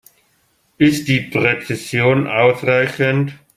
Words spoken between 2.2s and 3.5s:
ausreichend?